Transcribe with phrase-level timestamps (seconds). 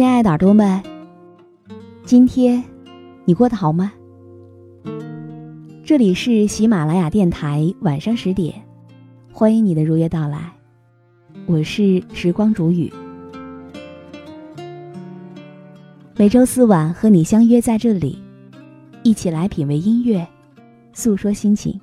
[0.00, 0.82] 亲爱的耳朵们，
[2.06, 2.64] 今天
[3.26, 3.92] 你过得好吗？
[5.84, 8.62] 这里是喜马拉雅电台晚上十点，
[9.30, 10.54] 欢迎你的如约到来，
[11.44, 12.90] 我是时光煮雨，
[16.16, 18.18] 每周四晚和你相约在这里，
[19.02, 20.26] 一起来品味音乐，
[20.94, 21.78] 诉说心情。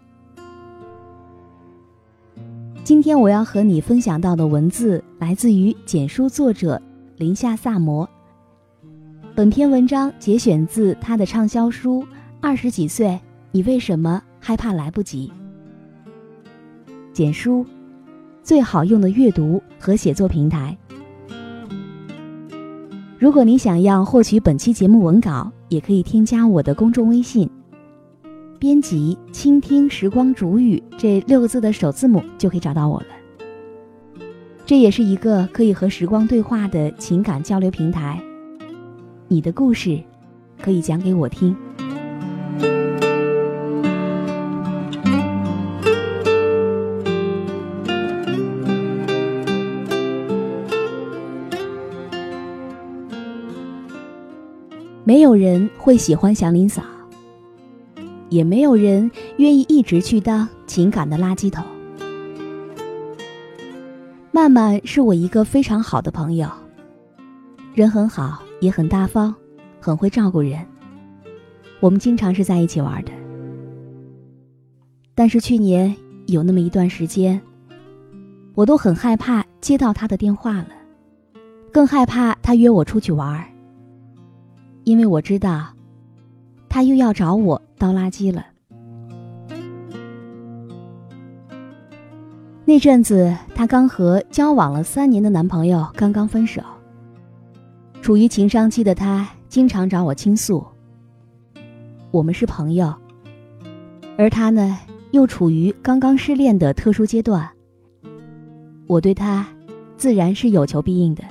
[2.83, 6.81] 今天我要和你分享到的文字来自于简书作者。
[7.17, 8.07] 林夏萨摩。
[9.33, 12.03] 本篇文章节选自他的畅销书
[12.39, 13.19] 《二十几岁，
[13.51, 15.31] 你为什么害怕来不及》。
[17.11, 17.65] 简书，
[18.43, 20.77] 最好用的阅读和写作平台。
[23.17, 27.49] 如果你想要获取本期节目文稿，也可以添加我的公众微信，
[28.59, 33.07] 编辑“倾听时光煮雨”这六个字的首字母，就可以找到我了。
[34.67, 38.21] 这也是一个可以和时光对话的情感交流平台。
[39.29, 39.97] 你的故事，
[40.61, 41.55] 可以讲给我听。
[55.05, 56.83] 没有人会喜欢祥林嫂，
[58.27, 61.63] 也没有人愿意一直去当情感的垃圾桶。
[64.37, 66.47] 曼曼是我一个非常好的朋友，
[67.73, 69.33] 人很好，也很大方，
[69.81, 70.63] 很会照顾人。
[71.79, 73.11] 我们经常是在一起玩的。
[75.15, 75.97] 但是去年
[76.27, 77.41] 有那么一段时间，
[78.53, 80.69] 我都很害怕接到他的电话了，
[81.73, 83.43] 更害怕他约我出去玩，
[84.83, 85.69] 因为我知道，
[86.69, 88.45] 他又要找我倒垃圾了。
[92.67, 96.61] 那阵子，她刚和交往了三年的男朋友刚刚分手。
[98.01, 100.61] 处于情伤期的她，经常找我倾诉。
[102.11, 102.93] 我们是朋友，
[104.17, 104.77] 而他呢，
[105.11, 107.49] 又处于刚刚失恋的特殊阶段。
[108.85, 109.47] 我对他，
[109.95, 111.23] 自然是有求必应的。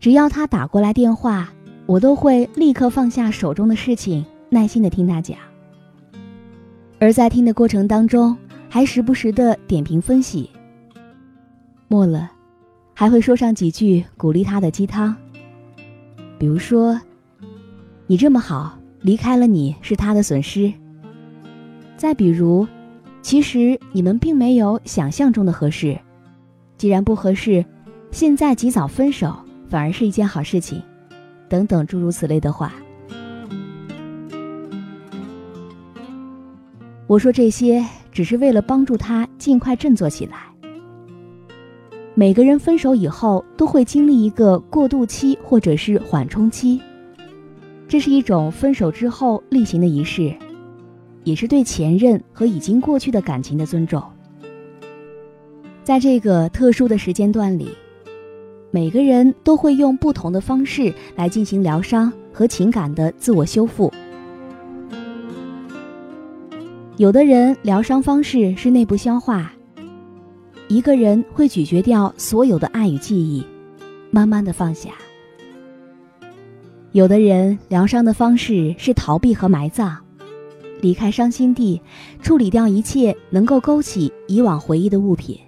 [0.00, 1.52] 只要他打过来电话，
[1.86, 5.38] 我都会立刻放下手中的事情，耐心的听他讲。
[6.98, 8.36] 而在听的过程当中，
[8.76, 10.50] 还时不时的点评分析，
[11.88, 12.30] 末了，
[12.92, 15.16] 还会说上几句鼓励他的鸡汤。
[16.38, 17.00] 比如说
[18.06, 20.70] ：“你这么好，离开了你是他的损失。”
[21.96, 22.68] 再比如
[23.24, 25.98] ：“其实你们并没有想象中的合适，
[26.76, 27.64] 既然不合适，
[28.10, 29.34] 现在及早分手
[29.70, 30.82] 反而是一件好事情。”
[31.48, 32.74] 等等诸如此类的话。
[37.06, 37.82] 我说这些。
[38.16, 40.38] 只是为了帮助他尽快振作起来。
[42.14, 46.80] 每个人分手以后都会经历一个过渡期或者是缓冲期，
[47.86, 50.34] 这是一种分手之后例行的仪式，
[51.24, 54.02] 也是对前任和已经过去的感情的尊重。
[55.84, 57.68] 在这个特殊的时间段里，
[58.70, 63.92] 每个人都会用不同的方式来进行疗伤和情感的自我修复。
[66.98, 69.52] 有的人疗伤方式是内部消化，
[70.66, 73.44] 一个人会咀嚼掉所有的爱与记忆，
[74.10, 74.92] 慢慢的放下。
[76.92, 79.94] 有的人疗伤的方式是逃避和埋葬，
[80.80, 81.78] 离开伤心地，
[82.22, 85.38] 处理掉一切能够勾起以往回忆的物品。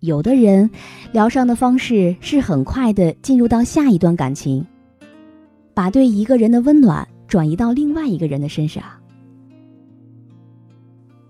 [0.00, 0.70] 有的人
[1.12, 4.64] 疗伤的方式是很快的进入到下一段感情，
[5.74, 8.82] 把对一个人的温暖转移到另外一个人的身上。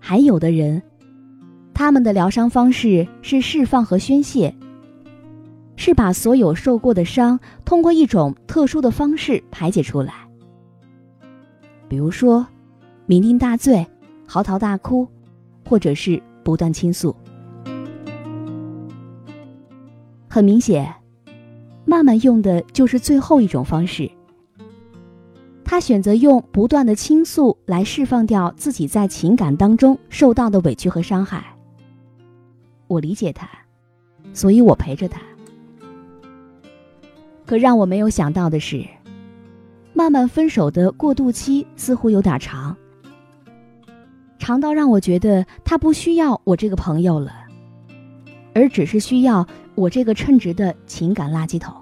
[0.09, 0.81] 还有的人，
[1.71, 4.51] 他们的疗伤方式是释放和宣泄，
[5.75, 10.27] 是把所有受过的伤通过一种特殊的方式排解出来，
[11.87, 12.43] 比如说
[13.07, 13.85] 酩酊大醉、
[14.25, 15.07] 嚎啕大哭，
[15.63, 17.15] 或者是不断倾诉。
[20.27, 20.91] 很明显，
[21.85, 24.09] 曼曼用的就是最后一种方式。
[25.79, 31.55] 他选择用不断的倾诉来释放掉自己在情感当中受到的委屈和伤害。
[32.87, 33.49] 我理解他，
[34.33, 35.21] 所以我陪着他。
[37.45, 38.85] 可让我没有想到的是，
[39.93, 42.75] 慢慢分手的过渡期似乎有点长，
[44.37, 47.31] 长到让我觉得他不需要我这个朋友了，
[48.53, 51.73] 而只是需要我这个称职的情感垃圾桶。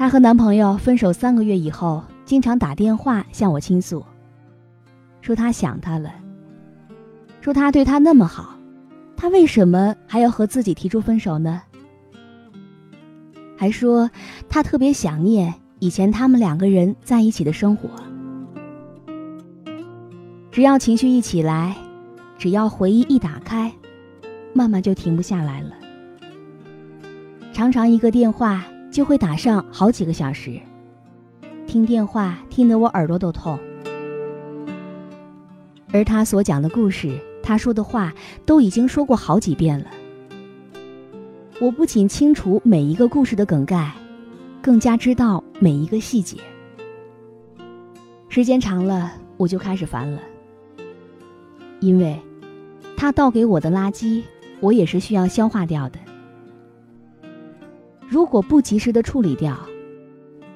[0.00, 4.02] 她和男朋友分手三个月以后，经常打电话向我倾诉，
[5.20, 6.10] 说她想他了，
[7.42, 8.56] 说他对她那么好，
[9.14, 11.60] 他为什么还要和自己提出分手呢？
[13.58, 14.10] 还说
[14.48, 17.90] 他特别想念以前他们两个人在一起的生活。
[20.50, 21.76] 只要情绪一起来，
[22.38, 23.70] 只要回忆一打开，
[24.54, 25.72] 慢慢就停不下来了。
[27.52, 28.64] 常常一个电话。
[28.90, 30.60] 就会打上好几个小时，
[31.66, 33.58] 听电话听得我耳朵都痛。
[35.92, 38.12] 而他所讲的故事，他说的话，
[38.44, 39.86] 都已经说过好几遍了。
[41.60, 43.92] 我不仅清楚每一个故事的梗概，
[44.62, 46.38] 更加知道每一个细节。
[48.28, 50.20] 时间长了，我就开始烦了，
[51.80, 52.18] 因为，
[52.96, 54.22] 他倒给我的垃圾，
[54.60, 55.98] 我也是需要消化掉的。
[58.10, 59.56] 如果不及时的处理掉，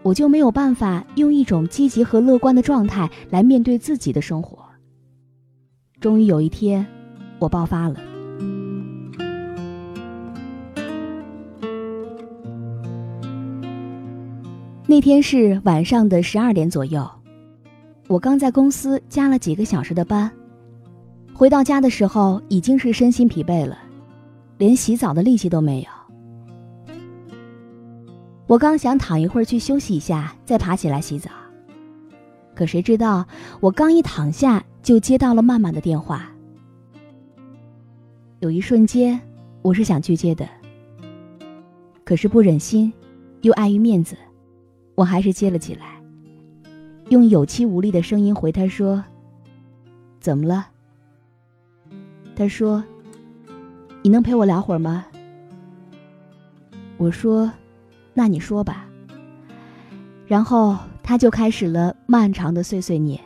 [0.02, 4.58] 我就没有办法用一种积极和乐观的状态来面对自己的生活。
[6.00, 6.84] 终于有一天，
[7.38, 8.00] 我爆发了。
[14.88, 17.08] 那天是晚上的十二点左右，
[18.08, 20.28] 我刚在公司加了几个小时的班，
[21.32, 23.78] 回到家的时候已经是身心疲惫了，
[24.58, 25.93] 连洗澡的力气都没有。
[28.46, 31.30] 我刚想躺一会儿去休息一下，再爬起来洗澡。
[32.54, 33.26] 可谁知道，
[33.58, 36.30] 我刚一躺下，就接到了曼曼的电话。
[38.40, 39.18] 有一瞬间，
[39.62, 40.46] 我是想拒接的，
[42.04, 42.92] 可是不忍心，
[43.40, 44.14] 又碍于面子，
[44.94, 46.02] 我还是接了起来，
[47.08, 49.02] 用有气无力的声音回他说
[50.20, 50.68] ：“怎么了？”
[52.36, 52.84] 他说
[54.04, 55.06] ：“你能陪我聊会儿吗？”
[56.98, 57.50] 我说。
[58.14, 58.86] 那你说吧。
[60.26, 63.20] 然后他就开始了漫长的碎碎念。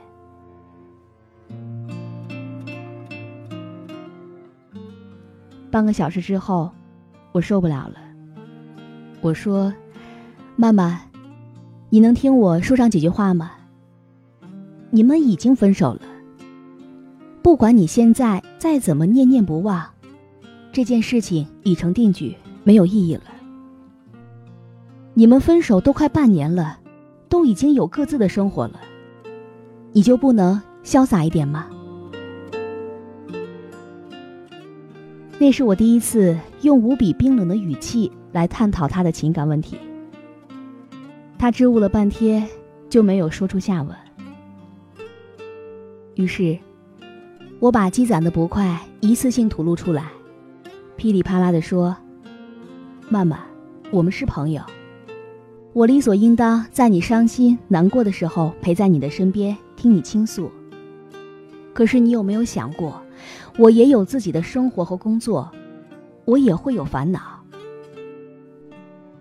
[5.70, 6.70] 半个小时之后，
[7.30, 7.94] 我受不了了。
[9.20, 9.72] 我说
[10.56, 10.98] ：“曼曼，
[11.90, 13.52] 你能听我说上几句话吗？
[14.90, 16.00] 你们已经分手了。
[17.42, 19.86] 不管你现在再怎么念念不忘，
[20.72, 23.22] 这件事情已成定局，没有意义了。”
[25.18, 26.78] 你们分手都快半年了，
[27.28, 28.78] 都已经有各自的生活了，
[29.92, 31.66] 你就不能潇洒一点吗？
[35.36, 39.76] 那是我第一次用无比冰冷的语气来探讨他的情感问题。
[41.36, 42.48] 他支吾了半天，
[42.88, 43.96] 就没有说出下文。
[46.14, 46.56] 于是，
[47.58, 50.12] 我把积攒的不快一次性吐露出来，
[50.94, 51.96] 噼里啪啦的说
[53.10, 53.40] ：“曼曼，
[53.90, 54.62] 我们是朋友。”
[55.78, 60.50] 我理所应当在你伤心难过的时候陪在你的身边，听你倾诉。
[61.72, 63.00] 可是你有没有想过，
[63.56, 65.48] 我也有自己的生活和工作，
[66.24, 67.20] 我也会有烦恼。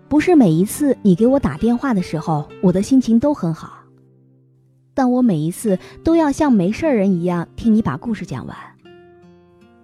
[0.08, 3.84] 不是每一次你给我打电话的时候，我的心情都很好，
[4.94, 8.56] 但我每一次都要像没事人一样听你把故事讲完。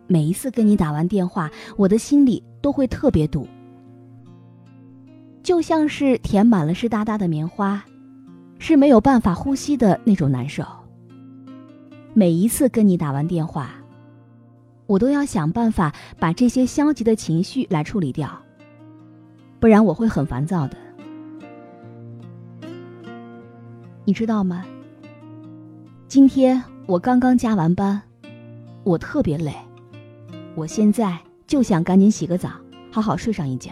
[0.08, 3.46] 每一次跟你打完电话，我的心里都会特别堵。
[5.44, 7.84] 就像是填满了湿哒哒的棉花，
[8.58, 10.64] 是没有办法呼吸的那种难受。
[12.14, 13.72] 每一次跟你打完电话，
[14.86, 18.30] 我都要想办法把这些消极的情绪来处理掉，
[19.60, 20.78] 不然我会很烦躁的。
[24.06, 24.64] 你知道吗？
[26.08, 28.00] 今天我刚刚加完班，
[28.82, 29.54] 我特别累，
[30.54, 32.48] 我现在就想赶紧洗个澡，
[32.90, 33.70] 好好睡上一觉。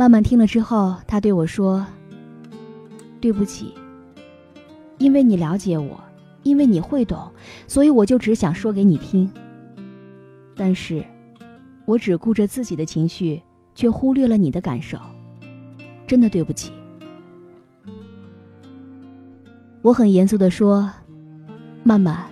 [0.00, 1.86] 慢慢听了之后，他对我说
[3.20, 3.74] ：“对不起，
[4.96, 6.02] 因为你了解我，
[6.42, 7.30] 因为你会懂，
[7.68, 9.30] 所以我就只想说给你听。
[10.56, 11.04] 但是，
[11.84, 13.42] 我只顾着自己的情绪，
[13.74, 14.96] 却忽略了你的感受，
[16.06, 16.72] 真的对不起。”
[19.82, 20.90] 我很严肃的说
[21.84, 22.24] ：“曼曼，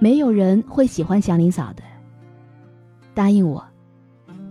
[0.00, 1.84] 没有人会喜欢祥林嫂的。
[3.14, 3.64] 答应我，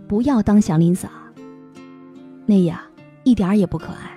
[0.08, 1.10] 不要当祥林嫂。”
[2.46, 2.78] 那样
[3.22, 4.10] 一点儿也不可爱。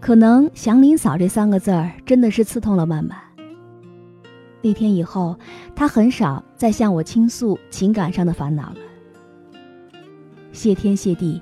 [0.00, 3.16] 可能“祥林嫂”这三个字儿真的是刺痛了曼曼。
[4.62, 5.38] 那天以后，
[5.74, 8.76] 她很少再向我倾诉情感上的烦恼了。
[10.52, 11.40] 谢天谢地，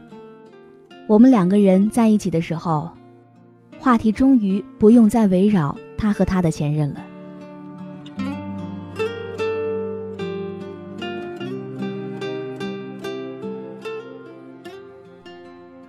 [1.06, 2.90] 我们两个人在一起的时候，
[3.78, 7.07] 话题终于不用再围绕他和他的前任了。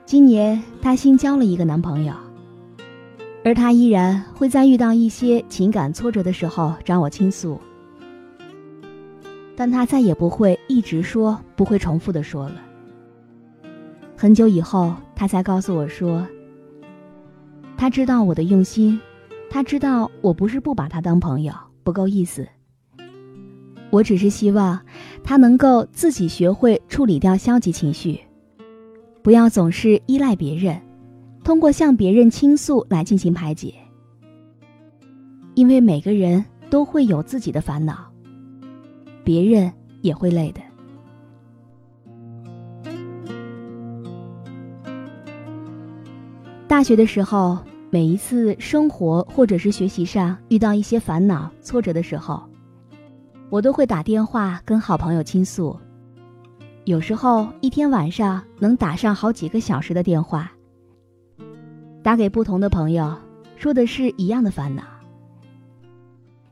[0.10, 2.12] 今年她新交了一个男朋友，
[3.46, 7.62] 而她依然会在遇到一些情感挫折的时候找我倾诉，
[9.56, 12.56] 但她再也不会一直说，不会重复的说了。
[14.18, 16.26] 很久以后，她才告诉我说，
[17.78, 19.00] 她知道我的用心，
[19.48, 22.48] 她知道我不是不把她当朋友，不够意思。
[23.92, 24.80] 我只是希望
[25.24, 28.20] 她能够自己学会处理掉消极情绪。
[29.30, 30.82] 不要总是依赖别人，
[31.44, 33.72] 通过向别人倾诉来进行排解。
[35.54, 38.12] 因为每个人都会有自己的烦恼，
[39.24, 39.72] 别人
[40.02, 40.60] 也会累的。
[46.68, 47.60] 大学的时候，
[47.92, 52.42] 每一次生活或者是学习上遇到一些烦恼、挫折的时候，
[53.52, 55.80] 我都会打电话跟好朋友倾诉。
[56.90, 60.52] 有时候一天晚上能打上好几个小时的电话，
[62.02, 63.16] 打给不同的朋友，
[63.58, 64.82] 说的是一样的烦恼。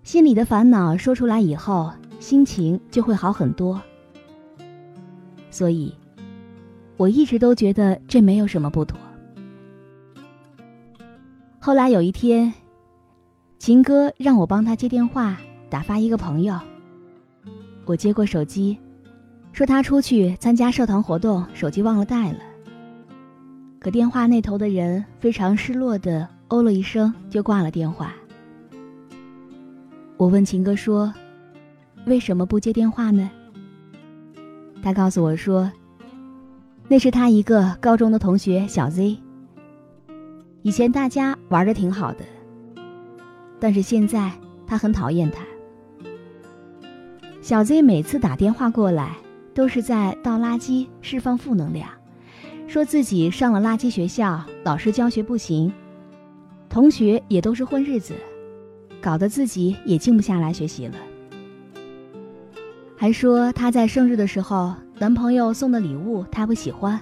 [0.03, 3.81] 心里的烦恼说出来以后，心情就会好很多。
[5.49, 5.91] 所以，
[6.97, 8.95] 我一直都觉得这没有什么不妥。
[11.57, 12.53] 后来有一天，
[13.57, 15.35] 秦哥让我帮他接电话，
[15.67, 16.59] 打发一个朋友。
[17.85, 18.77] 我接过手机。
[19.57, 22.37] 说他出去参加社团活动，手机忘了带了。
[23.79, 28.13] 可电话那头的人非常失落的哦了一声，就挂了电话。
[30.15, 31.11] 我问秦哥说
[32.05, 33.31] ：“为什么不接电话呢？”
[34.83, 35.71] 他告诉我说
[36.87, 39.17] ：“那是他一个高中的同学小 Z。
[40.61, 42.23] 以前大家玩的挺好的，
[43.59, 44.31] 但是现在
[44.67, 45.43] 他很讨厌他。
[47.41, 49.17] 小 Z 每次打电话过来。”
[49.57, 51.89] 都是在倒垃圾，释放负能量，
[52.67, 55.73] 说自己上了垃圾学校，老师教学不行，
[56.69, 58.13] 同学也都是混日子，
[59.01, 60.93] 搞得自己也静不下来学习了。
[62.95, 66.99] 还说她在生日的时候，男朋友送的礼物她不喜欢，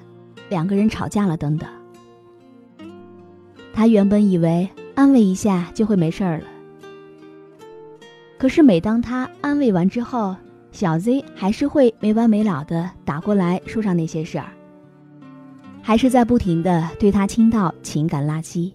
[0.48, 1.70] 两个人吵架了等等。
[3.74, 6.46] 她原本以为安慰一下就会没事儿了，
[8.40, 10.38] 可是每当她安慰完之后，
[10.76, 14.50] 小 Z 还是会没完没了的打过来说上那些事儿，
[15.82, 18.74] 还是在不停的对他倾倒情感垃圾。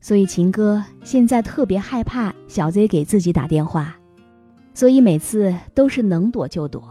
[0.00, 3.94] 所以秦哥现在特别害怕小 Z 给自己打电话，
[4.74, 6.82] 所以每次都是能躲就躲。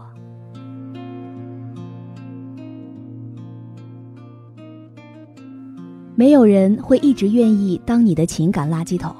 [6.14, 9.14] 没有人会一直愿意当你的情感垃圾桶，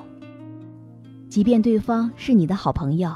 [1.29, 3.15] 即便对方是你的好朋友。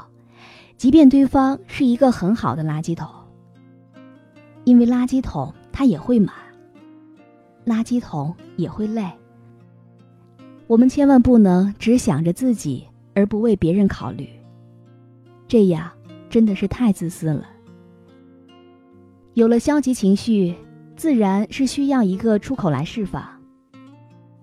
[0.77, 3.09] 即便对方是一个很好的垃圾桶，
[4.63, 6.35] 因为垃圾桶它也会满，
[7.65, 9.11] 垃圾桶也会累。
[10.67, 14.29] 我们千万不能只想着自己而不为别人考虑，
[15.47, 15.89] 这样
[16.29, 17.47] 真的是太自私了。
[19.33, 20.55] 有了消极情绪，
[20.95, 23.27] 自然是需要一个出口来释放，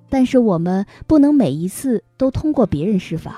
[0.08, 3.32] 但是我们不能每一次都通过别人释放。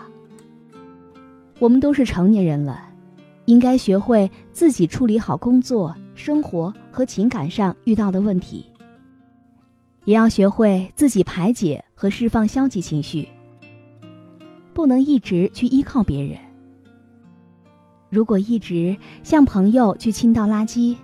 [1.58, 2.85] 我们都是成年人了。
[3.46, 8.66] 应该学会自己处理好工作、生活和情感上遇到的问题，
[10.04, 13.28] 也要学会自己排解和释放消极情绪，
[14.74, 16.38] 不能一直去依靠别人。
[18.10, 20.96] 如果一直向朋友去倾倒垃圾，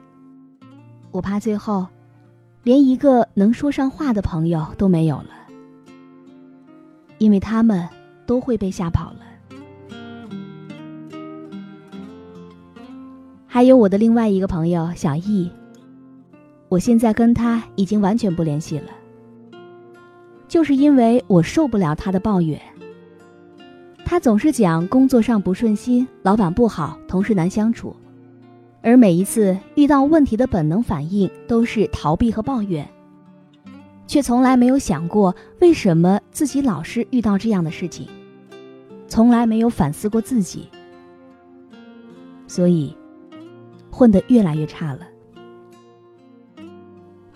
[1.11, 1.87] 我怕最后
[2.63, 5.31] 连一个能说上话的朋友都没有了，
[7.19, 7.89] 因为他们
[8.27, 9.19] 都会被吓跑了。
[13.55, 15.51] 还有我的另外一个朋友小易，
[16.71, 18.89] 我现在跟他已经完全不联系了，
[20.49, 22.59] 就是因为我受不了他的抱怨。
[24.07, 27.95] 他总是讲工作上不顺心，老板不好，同事难相处，
[28.81, 32.89] 而每一次遇到问题的本能反应都是逃避和抱怨，
[34.07, 38.09] 却从来没有想过为什么自己老是遇到这样的事情，
[39.07, 40.69] 从来没有反思过自己，
[42.47, 42.97] 所以
[43.93, 45.07] 混得越来越差了。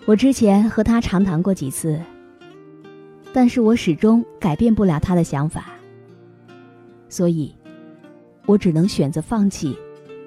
[0.05, 2.01] 我之前和他长谈过几次，
[3.31, 5.67] 但是我始终改变不了他的想法。
[7.07, 7.53] 所以，
[8.45, 9.77] 我只能选择放弃，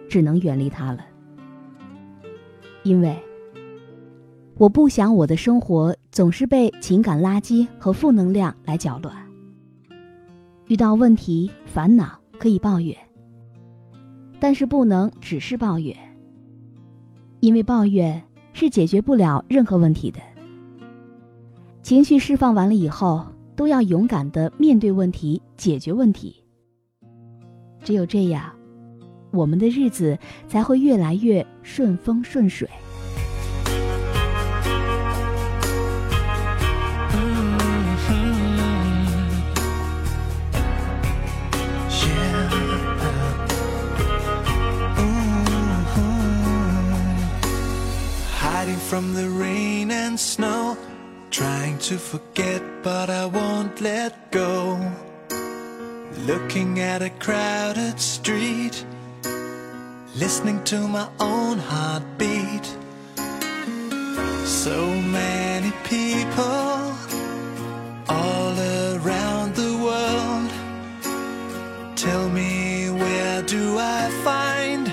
[0.08, 1.04] 只能远离他了。
[2.84, 3.14] 因为
[4.56, 9.14] 我不想我的生活总是被情感垃圾和负能量来搅乱。
[10.68, 12.96] 遇到问题、烦恼可以抱怨，
[14.38, 15.96] 但是不能只是抱怨，
[17.40, 20.20] 因为抱怨是解决不了任何问题的。
[21.82, 26.36] 情绪释放完了以后，都要勇敢的面对问题，解决问题。
[27.82, 28.52] 只有这样，
[29.30, 32.68] 我们的日子才会越来越顺风顺水。
[48.90, 50.76] From the rain and snow,
[51.30, 54.80] trying to forget, but I won't let go.
[56.26, 58.84] Looking at a crowded street,
[60.16, 62.66] listening to my own heartbeat.
[64.44, 64.84] So
[65.20, 66.92] many people
[68.08, 70.50] all around the world.
[71.96, 74.92] Tell me, where do I find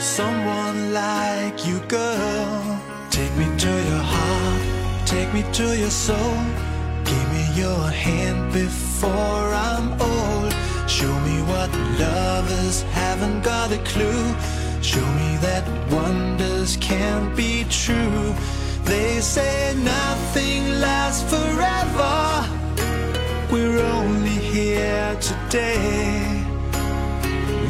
[0.00, 2.71] someone like you, girl?
[3.12, 6.34] Take me to your heart, take me to your soul.
[7.04, 10.50] Give me your hand before I'm old.
[10.88, 11.70] Show me what
[12.00, 14.24] lovers haven't got a clue.
[14.80, 18.34] Show me that wonders can't be true.
[18.84, 22.48] They say nothing lasts forever.
[23.52, 26.46] We're only here today.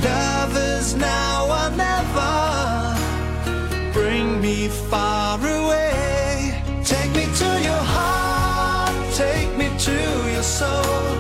[0.05, 2.42] Lovers now or never.
[4.91, 6.55] Far away.
[6.85, 8.93] Take me to your heart.
[9.17, 9.93] Take me to
[10.33, 11.17] your soul.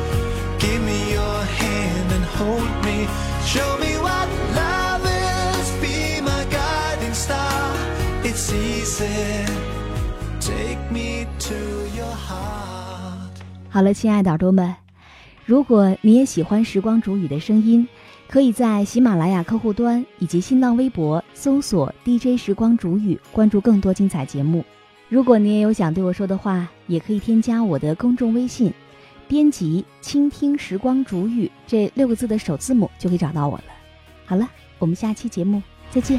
[0.59, 3.09] Give me your hand and hold me.
[3.47, 5.71] Show me what love is.
[5.81, 7.75] Be my guiding star.
[8.23, 9.47] It's easy.
[10.41, 11.55] Take me to
[11.97, 13.33] your heart.
[13.71, 14.77] 好了，亲爱的耳朵们，
[15.47, 17.89] 如果你也喜欢时光煮雨的声音，
[18.33, 24.65] 可以在喜马拉雅客户端以及新浪微博搜索 “DJ 时光煮雨”，关注更多精彩节目。
[25.11, 28.73] 如果你也有想对我说的话，也可以添加我的公众微信，
[29.29, 33.65] 编辑“倾听时光煮雨”这六个字的首字母就可以找到我了。
[34.25, 36.19] 好了，我们下期节目再见。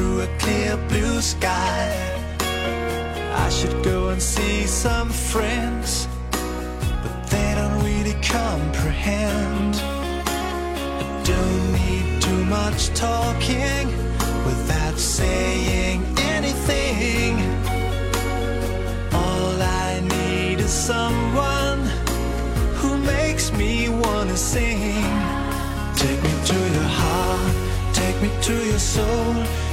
[0.00, 1.92] Through a clear blue sky.
[3.44, 6.08] I should go and see some friends,
[7.02, 9.74] but they don't really comprehend.
[9.76, 13.88] I don't need too much talking
[14.48, 16.00] without saying
[16.36, 17.32] anything.
[19.12, 21.80] All I need is someone
[22.78, 25.04] who makes me wanna sing.
[26.02, 27.52] Take me to your heart,
[27.92, 29.69] take me to your soul.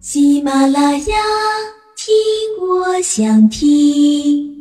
[0.00, 1.16] 喜马拉雅，
[1.96, 2.06] 听
[2.66, 4.57] 我想听。